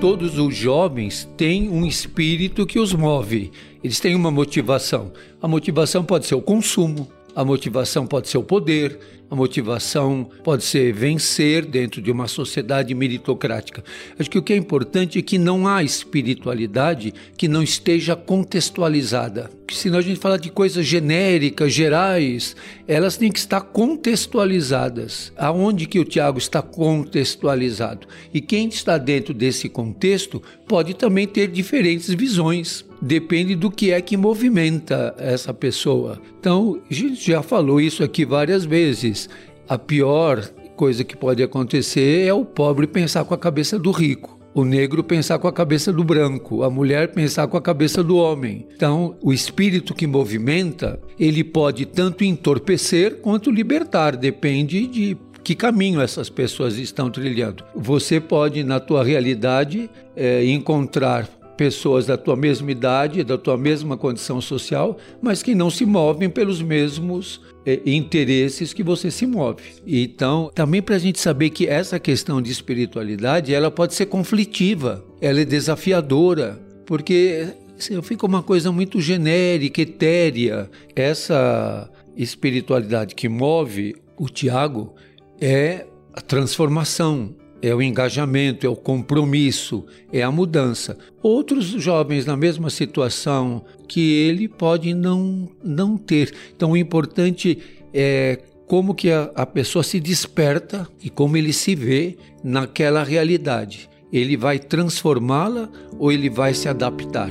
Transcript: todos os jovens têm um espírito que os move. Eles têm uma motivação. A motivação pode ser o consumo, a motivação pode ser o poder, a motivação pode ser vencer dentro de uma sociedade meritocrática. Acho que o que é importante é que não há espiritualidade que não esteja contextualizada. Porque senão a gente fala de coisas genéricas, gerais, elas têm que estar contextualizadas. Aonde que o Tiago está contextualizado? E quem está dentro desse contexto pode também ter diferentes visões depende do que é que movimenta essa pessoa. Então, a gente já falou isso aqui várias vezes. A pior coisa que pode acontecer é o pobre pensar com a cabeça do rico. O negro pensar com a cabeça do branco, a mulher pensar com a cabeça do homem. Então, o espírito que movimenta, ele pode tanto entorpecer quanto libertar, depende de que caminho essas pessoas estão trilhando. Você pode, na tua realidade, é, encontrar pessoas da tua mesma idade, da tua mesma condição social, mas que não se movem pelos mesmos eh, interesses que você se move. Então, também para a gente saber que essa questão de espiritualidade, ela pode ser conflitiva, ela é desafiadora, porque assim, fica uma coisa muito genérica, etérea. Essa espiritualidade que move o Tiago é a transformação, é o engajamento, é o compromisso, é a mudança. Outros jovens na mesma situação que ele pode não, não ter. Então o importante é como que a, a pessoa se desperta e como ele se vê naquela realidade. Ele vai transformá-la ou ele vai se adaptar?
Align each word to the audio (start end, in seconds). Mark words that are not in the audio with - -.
todos 0.00 0.38
os 0.38 0.54
jovens 0.54 1.28
têm 1.36 1.68
um 1.68 1.84
espírito 1.84 2.64
que 2.66 2.78
os 2.78 2.94
move. 2.94 3.50
Eles 3.82 3.98
têm 3.98 4.14
uma 4.14 4.30
motivação. 4.30 5.12
A 5.42 5.48
motivação 5.48 6.04
pode 6.04 6.26
ser 6.26 6.36
o 6.36 6.42
consumo, 6.42 7.08
a 7.38 7.44
motivação 7.44 8.04
pode 8.04 8.28
ser 8.28 8.36
o 8.36 8.42
poder, 8.42 8.98
a 9.30 9.36
motivação 9.36 10.28
pode 10.42 10.64
ser 10.64 10.92
vencer 10.92 11.64
dentro 11.64 12.02
de 12.02 12.10
uma 12.10 12.26
sociedade 12.26 12.92
meritocrática. 12.96 13.84
Acho 14.18 14.28
que 14.28 14.38
o 14.38 14.42
que 14.42 14.52
é 14.52 14.56
importante 14.56 15.20
é 15.20 15.22
que 15.22 15.38
não 15.38 15.68
há 15.68 15.84
espiritualidade 15.84 17.14
que 17.36 17.46
não 17.46 17.62
esteja 17.62 18.16
contextualizada. 18.16 19.50
Porque 19.64 19.76
senão 19.76 20.00
a 20.00 20.02
gente 20.02 20.18
fala 20.18 20.36
de 20.36 20.50
coisas 20.50 20.84
genéricas, 20.84 21.72
gerais, 21.72 22.56
elas 22.88 23.16
têm 23.16 23.30
que 23.30 23.38
estar 23.38 23.60
contextualizadas. 23.60 25.32
Aonde 25.36 25.86
que 25.86 26.00
o 26.00 26.04
Tiago 26.04 26.38
está 26.38 26.60
contextualizado? 26.60 28.08
E 28.34 28.40
quem 28.40 28.66
está 28.66 28.98
dentro 28.98 29.32
desse 29.32 29.68
contexto 29.68 30.42
pode 30.66 30.92
também 30.92 31.28
ter 31.28 31.46
diferentes 31.46 32.12
visões 32.12 32.87
depende 33.00 33.54
do 33.54 33.70
que 33.70 33.90
é 33.90 34.00
que 34.00 34.16
movimenta 34.16 35.14
essa 35.18 35.52
pessoa. 35.54 36.20
Então, 36.38 36.80
a 36.90 36.94
gente 36.94 37.30
já 37.30 37.42
falou 37.42 37.80
isso 37.80 38.02
aqui 38.02 38.24
várias 38.24 38.64
vezes. 38.64 39.28
A 39.68 39.78
pior 39.78 40.48
coisa 40.76 41.02
que 41.02 41.16
pode 41.16 41.42
acontecer 41.42 42.26
é 42.26 42.32
o 42.32 42.44
pobre 42.44 42.86
pensar 42.86 43.24
com 43.24 43.34
a 43.34 43.38
cabeça 43.38 43.78
do 43.78 43.90
rico. 43.90 44.38
O 44.54 44.64
negro 44.64 45.04
pensar 45.04 45.38
com 45.38 45.46
a 45.46 45.52
cabeça 45.52 45.92
do 45.92 46.02
branco, 46.02 46.62
a 46.62 46.70
mulher 46.70 47.12
pensar 47.12 47.46
com 47.46 47.56
a 47.56 47.62
cabeça 47.62 48.02
do 48.02 48.16
homem. 48.16 48.66
Então, 48.74 49.16
o 49.22 49.32
espírito 49.32 49.94
que 49.94 50.06
movimenta, 50.06 50.98
ele 51.18 51.44
pode 51.44 51.84
tanto 51.84 52.24
entorpecer 52.24 53.16
quanto 53.16 53.50
libertar, 53.50 54.16
depende 54.16 54.86
de 54.86 55.16
que 55.44 55.54
caminho 55.54 56.00
essas 56.00 56.28
pessoas 56.28 56.76
estão 56.76 57.10
trilhando. 57.10 57.64
Você 57.74 58.20
pode, 58.20 58.64
na 58.64 58.80
tua 58.80 59.04
realidade, 59.04 59.88
é, 60.16 60.44
encontrar 60.44 61.28
pessoas 61.58 62.06
da 62.06 62.16
tua 62.16 62.36
mesma 62.36 62.70
idade, 62.70 63.24
da 63.24 63.36
tua 63.36 63.58
mesma 63.58 63.96
condição 63.96 64.40
social, 64.40 64.96
mas 65.20 65.42
que 65.42 65.56
não 65.56 65.68
se 65.68 65.84
movem 65.84 66.30
pelos 66.30 66.62
mesmos 66.62 67.40
eh, 67.66 67.80
interesses 67.84 68.72
que 68.72 68.84
você 68.84 69.10
se 69.10 69.26
move. 69.26 69.62
Então, 69.84 70.52
também 70.54 70.80
para 70.80 70.94
a 70.94 70.98
gente 71.00 71.18
saber 71.18 71.50
que 71.50 71.66
essa 71.66 71.98
questão 71.98 72.40
de 72.40 72.52
espiritualidade, 72.52 73.52
ela 73.52 73.72
pode 73.72 73.94
ser 73.94 74.06
conflitiva, 74.06 75.04
ela 75.20 75.40
é 75.40 75.44
desafiadora, 75.44 76.60
porque 76.86 77.48
assim, 77.76 78.00
fica 78.02 78.24
uma 78.24 78.42
coisa 78.42 78.70
muito 78.70 79.00
genérica, 79.00 79.82
etérea. 79.82 80.70
Essa 80.94 81.90
espiritualidade 82.16 83.16
que 83.16 83.28
move 83.28 83.96
o 84.16 84.28
Tiago 84.28 84.94
é 85.40 85.86
a 86.14 86.20
transformação, 86.20 87.34
é 87.60 87.74
o 87.74 87.82
engajamento, 87.82 88.66
é 88.66 88.68
o 88.68 88.76
compromisso, 88.76 89.84
é 90.12 90.22
a 90.22 90.30
mudança. 90.30 90.96
Outros 91.22 91.66
jovens 91.66 92.24
na 92.24 92.36
mesma 92.36 92.70
situação 92.70 93.64
que 93.86 94.12
ele 94.12 94.48
pode 94.48 94.94
não, 94.94 95.48
não 95.62 95.96
ter. 95.96 96.34
Então 96.54 96.72
o 96.72 96.76
importante 96.76 97.58
é 97.92 98.40
como 98.66 98.94
que 98.94 99.10
a, 99.10 99.30
a 99.34 99.46
pessoa 99.46 99.82
se 99.82 99.98
desperta 99.98 100.86
e 101.02 101.08
como 101.08 101.36
ele 101.36 101.52
se 101.52 101.74
vê 101.74 102.16
naquela 102.44 103.02
realidade. 103.02 103.88
Ele 104.12 104.36
vai 104.36 104.58
transformá-la 104.58 105.68
ou 105.98 106.12
ele 106.12 106.30
vai 106.30 106.54
se 106.54 106.68
adaptar? 106.68 107.30